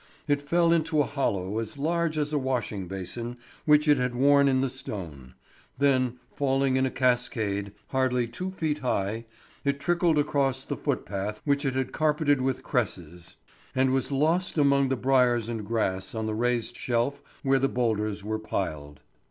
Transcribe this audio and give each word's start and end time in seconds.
It 0.27 0.41
fell 0.41 0.73
into 0.73 0.99
a 0.99 1.05
hollow 1.05 1.59
as 1.59 1.77
large 1.77 2.17
as 2.17 2.33
a 2.33 2.39
washing 2.39 2.87
basin 2.87 3.37
which 3.65 3.87
it 3.87 3.97
had 3.99 4.15
worn 4.15 4.47
in 4.47 4.61
the 4.61 4.67
stone; 4.71 5.35
then, 5.77 6.17
falling 6.33 6.75
in 6.75 6.87
a 6.87 6.89
cascade, 6.89 7.71
hardly 7.89 8.25
two 8.25 8.49
feet 8.49 8.79
high, 8.79 9.25
it 9.63 9.79
trickled 9.79 10.17
across 10.17 10.65
the 10.65 10.75
footpath 10.75 11.39
which 11.45 11.65
it 11.65 11.75
had 11.75 11.91
carpeted 11.91 12.41
with 12.41 12.63
cresses, 12.63 13.35
and 13.75 13.91
was 13.93 14.11
lost 14.11 14.57
among 14.57 14.89
the 14.89 14.97
briers 14.97 15.47
and 15.47 15.67
grass 15.67 16.15
on 16.15 16.25
the 16.25 16.33
raised 16.33 16.75
shelf 16.75 17.21
where 17.43 17.59
the 17.59 17.69
boulders 17.69 18.23
were 18.23 18.39
piled. 18.39 19.01